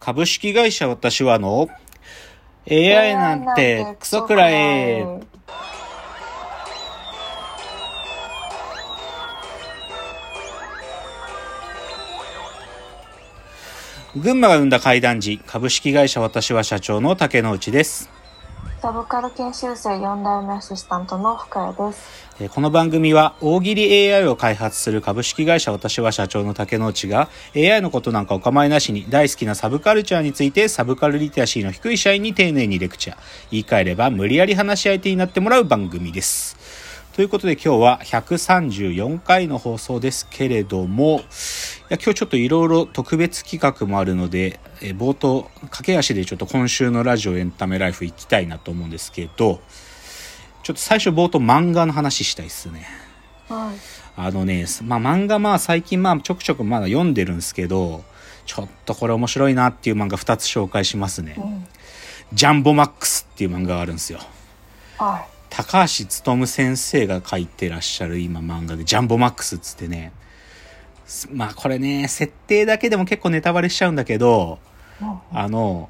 [0.00, 1.68] 株式会社私はの
[2.70, 5.04] AI なんてクソくらえ。
[14.16, 18.17] 群馬が生んだ怪談時、株式会社私は社長の竹之内です。
[18.80, 22.48] サブカル研修生4代目アシスタントの深谷です。
[22.50, 33.16] この番組は大喜利 AI を開発する株式会社私は社長の竹之内が AI のことなんかお構いなしに大好きなサブカルチャーについてサブカルリテラシーの低い社員に丁寧にレクチャー。
[33.50, 36.56] 言い換えれば無理やり話し相手になってもらう番組です。
[37.18, 41.20] ということで今日は134回の放送ですけれども、い
[41.88, 49.60] や今日ちょっといろいろ特別企画もあるので、えー冒頭、駆け足でちょっと今週のラジオエンタメライフ行きたいなと思うんですけど、
[50.62, 52.86] ちょっと最初冒頭漫画の話したいっすね。
[53.48, 53.76] はい。
[54.14, 58.04] あのね、まあ漫画まあ最近まあちょくちょくまだ読んでるんですけど、
[58.46, 61.40] ちょっとこれ面白いなっていう漫画2つ紹介しますねう。
[61.40, 61.66] ん。
[62.32, 64.20] ジャンボマックスっていう漫画があるんですよ。
[64.98, 65.26] は
[65.58, 70.12] 高橋勉先生が書いてらっしゃる今漫画で、ジャンボマックスっつってね、
[71.04, 74.60] すまあこれね、設定だけでも結構ネタバレしちゃうんだけど、
[75.32, 75.88] あの、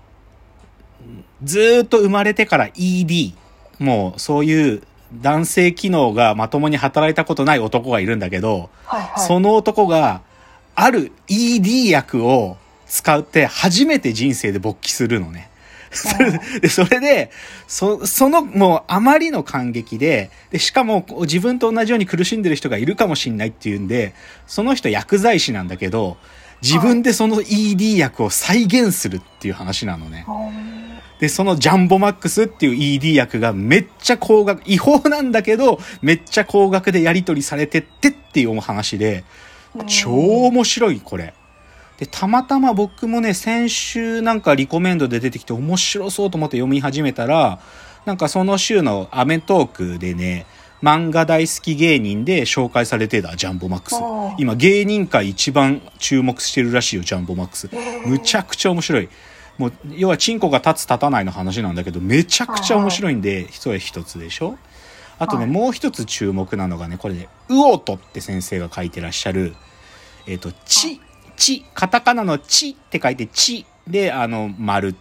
[1.44, 3.34] ずーっと生まれてから ED、
[3.78, 4.82] もうそういう
[5.20, 9.20] 男性機能がまともに働いたことない男がいるんだけど、はいはい。
[9.20, 10.22] その男が
[10.76, 15.50] ある ED 薬を使って初めて人生で勃起するのね。
[16.60, 17.30] で、それで、
[17.66, 24.14] そ、その、もう、あまりの感激で、で、しかも、自分と同じように苦しんでる人がいるかもしんないっていうんで、
[24.46, 26.16] その人薬剤師なんだけど、
[26.62, 30.24] 自分でその ED 薬を再現するっていう話なのね。
[30.28, 30.78] うん
[31.18, 39.24] で、そのジャンボマックスっていう ED 薬がめっちゃ高額、違法なんだけど、めっちゃ高額でやり取りされてってっていうお話で、
[39.86, 40.10] 超
[40.46, 41.34] 面白い、これ。
[41.98, 47.58] で、たまたま僕もね、先週なんかリコメンドで出てきて面白そうと思って読み始めたら、
[48.06, 50.46] なんかその週のアメトークでね、
[50.80, 53.96] 漫画大好き芸人で紹介されてた、ジャンボマックス。
[54.38, 57.68] 今芸人界一番注目してるらしいよ、ジャンボマックス。
[58.06, 59.08] むちゃくちゃ面白い。
[59.58, 64.56] もう、要はチンコが立つ立たないの話なんだけど、めちゃくちゃ面白いんで、それ一つでしょ？
[65.18, 69.56] あとね、はいもう一つ注目なのがね、これね、ウオトって先生が書いてらっしゃる、
[70.28, 71.00] えっ、と、ち、
[71.38, 74.94] ち、カタカナのちって書いて、ちで、あの、丸、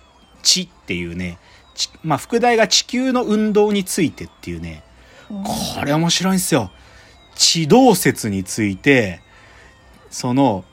[0.43, 1.39] ちっていうね、
[2.03, 4.83] まあ、副題が地球の運動についてっていうね、
[5.27, 6.71] これ面白いんですよ。
[7.35, 9.21] 地動説について、
[10.09, 10.63] その、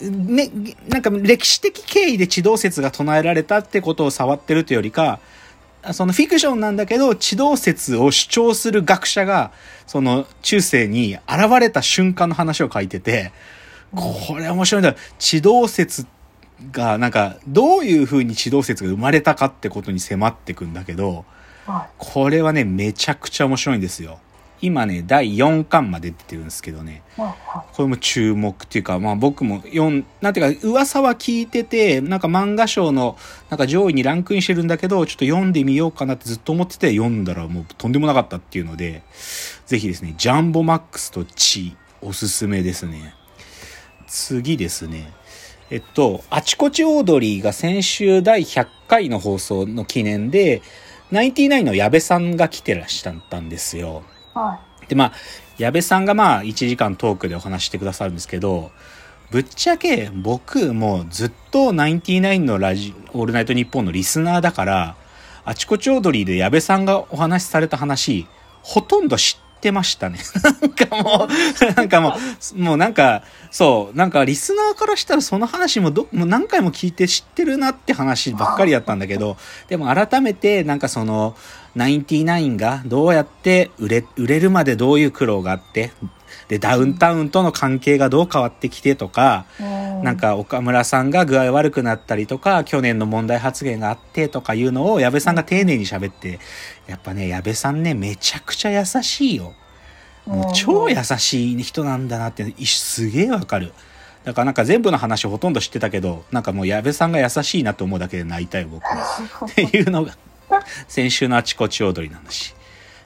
[0.00, 0.50] ね、
[0.88, 5.20] なんか歴史的経緯で地動説が唱えられたってことを触ってるというよりか、
[5.92, 9.52] そのフィクションなんだけど、地動説を主張する学者が、
[9.86, 13.32] その中世に現れた瞬間の話を書いてて、
[13.94, 14.94] これ面白いんだ。
[15.18, 16.06] 地動説
[16.72, 21.24] が、なんか、どういう風に地動説が生まれたかってことに迫ってくんだけど、
[21.66, 24.18] はこれはね、めちゃくちゃ面白いんですよ。
[24.62, 27.02] 今ね、第4巻まで出てるんですけどね。
[27.72, 33.18] これも注目っていうか、まあ僕も読ん、なんていうか、噂は聞いてて、なんか漫画賞の、
[33.50, 39.02] なんか上位にランクインしてるんだけど、ちょっと読んでみようかなってずっと思ってて、読んだらもうとんでもなかったっていうので、
[39.66, 43.14] ぜひですね、ジャンボマックスとチおすすめですね。
[44.06, 45.12] 次ですね。
[45.70, 50.62] えっと、あちこちオードリーが先週第100回の放送の記念で、
[51.10, 54.02] ナインティナインの矢部さんが来てらっしゃったんですよ。
[54.34, 54.38] い。
[54.38, 55.12] はで、まあ、
[55.58, 58.70] 矢部さんがまあ、1時間トークでお話してくださるんですけど、
[59.30, 64.96] ぶっちゃけ僕もうずっとナインティナインのラジオールナイトニッポンのリスナーだから、
[65.44, 68.26] あちこちオードリーで矢部さんがお話しされた話、
[68.62, 70.18] ほとんど知ってましたね。
[70.60, 71.28] なんかもう、
[71.74, 72.16] なんかも
[72.54, 79.36] う、もうなんか、そう、なんかリスナーからしたらその話もど、もう何回も聞いて知ってるなって話ばっかりやったんだけど、
[79.68, 81.34] でも改めてなんかその、
[81.74, 85.92] ナインティナインがどうやって売れ、売れるまでどういう苦労があって、
[86.48, 89.46] で、ダウンタウンとの関係がどう変わってきてとか、
[90.06, 96.38] なん、か岡村さんが具合悪くなったりとか、去年の問題発言があってとかいうのを矢部さんが丁寧に喋って、
[96.86, 99.52] やっぱね、矢部さんね、めちゃくちゃ優しいよ。
[100.24, 103.72] もう超優しい人なんだなって、いすげえわかる。
[104.22, 109.04] だからなんか全部の話ほとんど知ってたけど、なんかもう矢部さんが優しいなと思うだけで泣いたよ、僕は。
[109.50, 110.16] っていうのが、
[110.86, 112.54] 先週のあちこち踊りの話。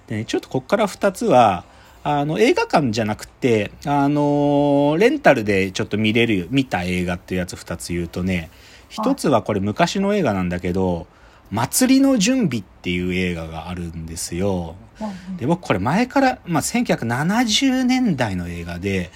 [0.06, 1.64] でね、ちょっとこっから2つは、
[2.02, 8.50] あの、映画館じゃなくて、あのレンタルでちょっと見れる、見た映画っていうやつ2つ言うとね、
[8.90, 11.06] 1つはこれ昔の映画なんだけど、
[11.50, 14.76] 祭りの準備っていう映画があるんですよ。
[15.00, 19.10] うんで、僕これ前から、まあ、1970年代の映画で、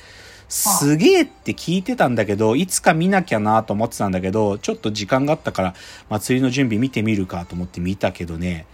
[0.48, 5.74] すげえって聞いてたんだけど、いつか見なきゃなと思ってたんだけど、ちょっと時間があったから、
[6.08, 8.66] 祭りの準備見てみるかと思って見たけどね、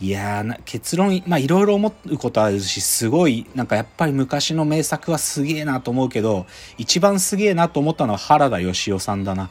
[0.00, 6.46] いやー結論、まあいろいろ思うことあるし、すごい、なんかやっぱり昔の名作はすげえなと思うけど、
[6.76, 9.50] 一番すげえなと思ったのは原田義雄さんだな。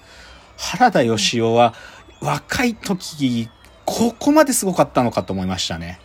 [0.57, 1.73] 原田義雄は
[2.21, 3.49] 若い時、
[3.83, 5.99] ここまですごかったのかと思いましたね。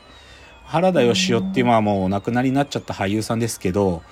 [0.64, 4.02] 原田義雄っていうのはもうお亡くなりになっちゃった俳優さんですけど、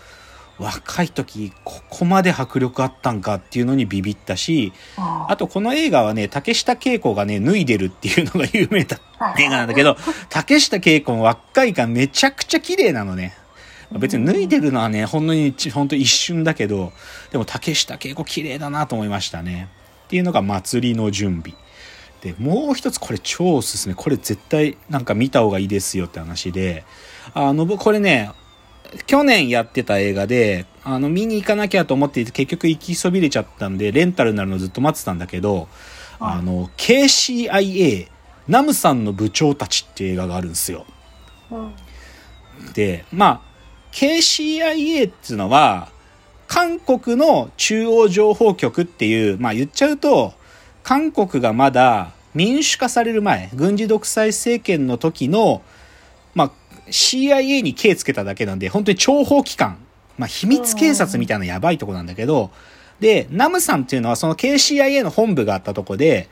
[0.60, 9.00] 若い時ここまで迫力あったんかっていうのにビビったし、あとこの映画はね、竹下恵子がね、脱いでるっていうのが有名だ
[9.38, 9.96] 映画なんだけど、
[10.28, 13.34] 竹下恵子の若いがめちゃくちゃ綺麗なのね。
[13.98, 16.92] 別に脱いでるのはね、ほんのに、ほんと一瞬だけど、
[17.32, 19.68] でも竹下恵子綺麗だなと思いましたね。
[20.04, 21.56] っていうのが祭りの準備。
[22.20, 23.94] で、もう一つこれ超おすすめ。
[23.94, 26.84] これ絶対なんか見た方がいいですよって話で、
[27.34, 28.30] あの、これね、
[29.06, 35.68] 去年やってた映画で、あの、見に行かなきゃと思っていて、結局行きそびれちゃったんで、レンタルになるのずっと待ってたんだけど、
[36.18, 38.08] あの、KCIA、
[38.48, 40.86] ナムさんの部長たちっていう映画があるんですよ。
[42.74, 43.50] で、まあ、
[43.92, 45.90] KCIA っていうのは、
[46.46, 50.34] 韓国の中央情報局っていう、まあ言っちゃうと、
[50.82, 55.60] 韓国がまだ民主化される前、軍事独裁政権の時の、まあ、
[56.90, 59.78] CIA に手つけただけなんで、本当に諜報機関、
[60.18, 62.50] まあ、秘密警察みたいなやばいとこなんだけど、
[63.00, 66.28] で、ナムさんっていうのはその KCIA の本部があったとこで、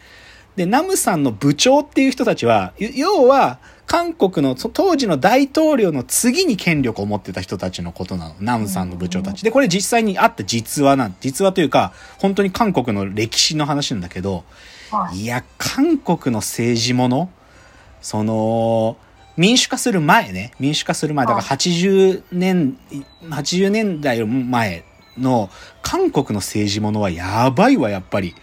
[0.57, 8.35] で、ナムさんの部長っていう人たちは、要は、韓国の当時の大統領の次に権力を持ってた人たちのことなの。
[8.39, 9.43] ナムさんの部長たち。
[9.43, 14.45] で、これ実際にあった実話なん、実話というか、本当に韓国の歴史の話なんだけど、
[15.15, 17.31] いや、韓国の政治もの
[18.03, 18.99] その、
[19.39, 22.77] 民主化する前ね、民主化する前、だから80年、
[23.23, 24.85] 80年代前
[25.17, 25.49] の
[25.81, 28.35] 韓国の政治ものはやばいわ、やっぱり。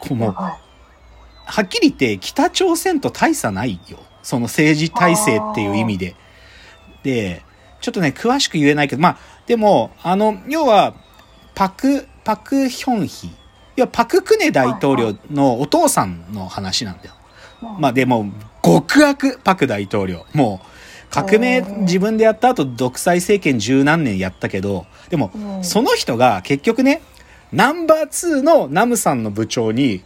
[0.00, 0.58] こうもう、は
[1.62, 3.98] っきり言って北朝鮮と大差ないよ。
[4.22, 6.16] その政治体制っていう意味で。
[7.02, 7.42] で、
[7.82, 10.94] ちょっとね、詳しく言えないけど、まあ、でも、あの、要は、
[11.54, 13.30] パク、パクヒョンヒ。
[13.76, 17.14] 要は、パククネ大統領のお父さんの話なんだよ。
[17.78, 18.26] まあでも、
[18.62, 20.26] 極悪パク大統領。
[20.32, 20.66] もう、
[21.10, 25.30] 革命自分でやった後、独裁政権十何年やったけど、でも、
[25.62, 27.02] その人が結局ね、
[27.52, 30.02] ナンバー2のナムさんの部長に、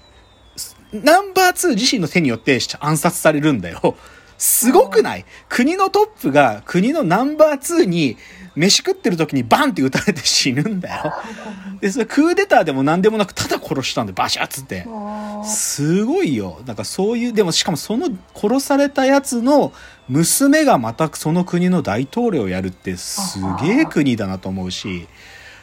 [0.93, 3.97] ナンバー2自身の手によって暗殺されるんだよ。
[4.39, 5.25] すごくない？
[5.49, 8.17] 国のトップが国のナンバー2に
[8.55, 11.13] 飯食ってる時にバンって撃たれて死ぬんだよ。
[11.81, 14.87] で、それクーデターでも何でもなくただ殺したんでバシャッつって。
[15.45, 16.61] すごいよ。
[16.67, 19.73] なんかそういう、でもしかもその殺されたやつの
[20.09, 25.07] 娘がまたその国の大統領をやるってすげえ国だなと思うし、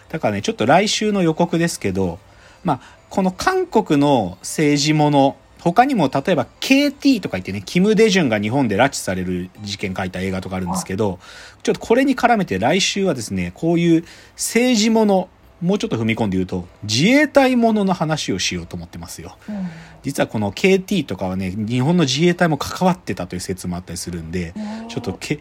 [0.09, 2.19] だからね、ちょっと来週の予告ですけど、
[2.63, 2.79] まあ、
[3.09, 11.17] この韓国の政治もの、他にも例えば KT とか言ってね、キム・デジュンが日本で拉致される事件書いた映画とかあるんですけど、
[11.63, 15.27] ちょっとこれに絡めて来週はですね、こういう政治もの、
[15.63, 19.39] もうちょっと踏み込んで言うと、自衛隊ものの話をしようと思ってますよ。
[19.49, 19.67] うん、
[20.03, 24.53] 実はこの KT とかはね、日本の自衛隊も関わってたという説もあったりするんで、
[24.87, 25.39] ちょっとけ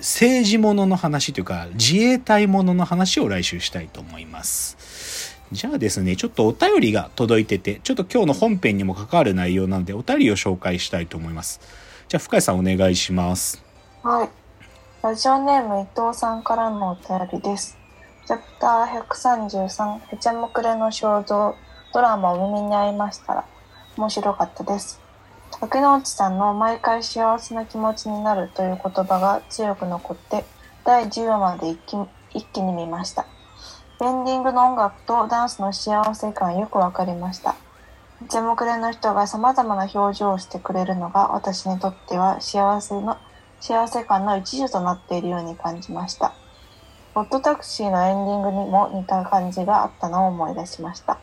[0.00, 5.19] 政治ものの話というか、自衛隊ものの話を来週したいと思います。
[5.52, 11.60] じゃあですね、ちょっとお便りが届いてて、ちょっと今日の本編にも関わる内容なので、お便りを紹介したいと思います。
[12.08, 13.60] じゃあ、深井さんお願いします。
[14.04, 14.28] はい。
[15.02, 17.76] ラジオネーム伊藤さんからのお便りです。
[18.26, 21.56] チャプター133、へちゃむくれの肖像、
[21.92, 23.44] ドラマを耳に合いましたら、
[23.96, 25.00] 面白かったです。
[25.58, 30.44] 竹之内さんの毎回幸せな気持ちになるという言葉が強く残って、
[30.84, 31.96] 第10話まで一気
[32.32, 33.26] 一気に見ました。
[34.02, 37.54] エンディングの音楽とダンスの幸せ感よくわかりました。
[38.30, 43.18] ジ目での人が様々な表情をしてくれるのが私にとっては幸せの、
[43.60, 46.32] 幸せ感の一助となっているように感じました。
[47.14, 51.18] ホットタクシーのエンディングにも似た感じがあったのを思い出しました。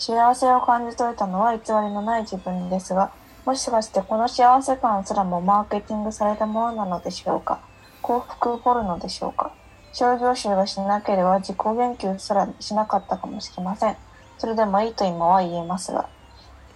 [0.00, 3.12] 幸せを感じ取れたのは偽りのない自分ですが、
[3.44, 7.60] もしかしてこの幸せ感すらもマーケティングされたものなのでしょうか？
[8.02, 9.52] 幸福ポルノでしょうか？
[9.92, 13.96] 症状集がしなければ自己言及すらしなかったかもしれません。
[14.38, 16.08] それでもいいと今は言えますが。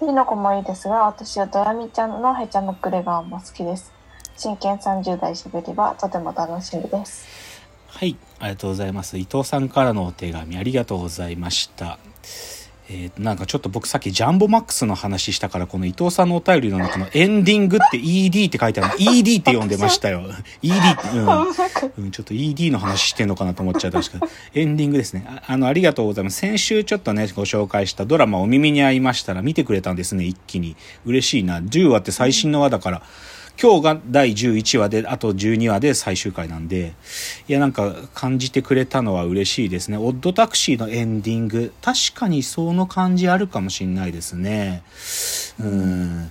[0.01, 3.93] ピの子もいいですが、私はドラミちゃんのへちゃむくれ顔も好きです。
[4.37, 7.63] 真剣30代しべりはとても楽しみです。
[7.87, 9.17] はい、ありがとうございます。
[9.17, 11.99] 伊藤さんからのお手紙ありがとうございました。
[12.89, 20.23] えー、なんかちょっと僕さっきジャンボマックスの話したからこの伊藤さんのお便りの中のエンディングって ED って書いてある ED って読んでましたよ。
[20.63, 22.09] ED って、うん、 う。
[22.09, 23.99] ん、ちょっと ED の話してんのかなと思っちゃった。
[23.99, 25.25] んですけどエンディングですね。
[25.27, 26.39] ああのありがとうございます。
[26.39, 30.77] 先週ちょっとねご紹介したドラマお耳に合いましたら見てくれたんですね一気に。
[31.07, 31.61] 嬉しいな。
[31.61, 33.03] 10話って最新の話だから、
[33.61, 36.95] 今日が第11話で、あと12話で最終回なんで、
[37.49, 39.97] いや、なんか感じてくれたのは嬉しいですね。
[39.97, 44.83] オッドタクシーのエンディング、確かにその感じあるかもしんないですね。
[45.61, 46.31] うん。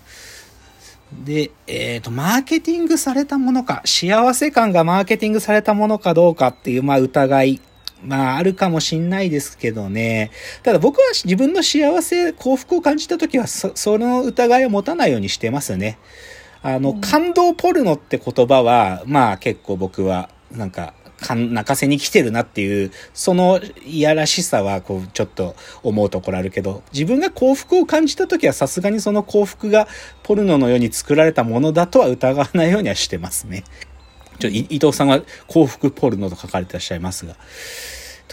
[1.23, 7.61] で、えっ、ー、と、マーケティングされたものか、幸せ感がマーケティングされたものかどうかっていう、まあ、疑い。
[8.05, 10.29] まあ、あるかもしんないですけどね。
[10.61, 15.97] ただ僕は自分の幸せ、幸福を感じた時はそ、その疑いを持たないようにしてますね。
[16.63, 20.93] あの、感動ポルノって言葉は、まあ結構僕は、なんか、
[21.29, 29.87] 泣かせに来てるなっていう、そのいやらしさは、こう、ちょっと思うところあるけど、自分が幸福を感じた時はさすがにその幸福が
[30.23, 33.65] ポルノのように作られたものだとは疑わないようにはしてますね。
[34.39, 37.35] ちょ、伊藤さんは幸福ポルノと書かれてらっしゃいますが。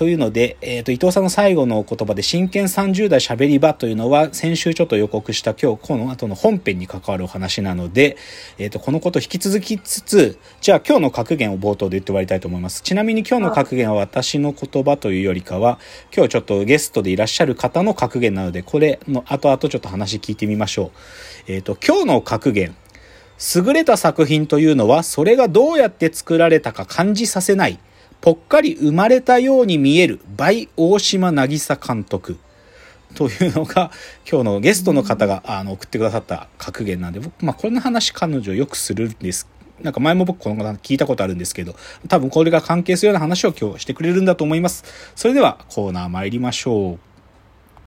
[0.01, 8.17] というので、えっ、ー、と、伊藤さんの最後の言葉で、真剣30代喋り場というのは、先週ちょっと予告した今日、この後の本編に関わるお話なので、
[8.57, 12.81] えっ、ー、と、このこと引き続きつつ、じゃあ今日の格言を冒頭で言って終わりたいと思います。
[12.81, 15.79] ちなみに今日の格言は私の言葉というよりかは、
[16.17, 20.93] 今日ちょっとゲストでいらっしゃる方の格言なので、これの後々ちょっと話聞いてみましょ
[21.47, 21.53] う。
[21.53, 22.75] えっ、ー、と、今日の格言。
[23.55, 27.79] 優れた作品というのは、それがどうやって作られたか感じさせない。
[28.21, 32.39] ぽっかり生まれたように見える、倍大島渚監督。
[33.15, 33.91] というのが、
[34.31, 39.49] 今日のゲストの方が、あの、送ってくださった格言なんで、僕、まあ、これの話彼女よくするんです。
[39.83, 41.75] なんか前も僕この方聞いたことあるんですけど、
[42.09, 44.85] 多分これが関係するような話を今日してくれるんだと思います。
[45.17, 47.10] それではコーナー参りましょう。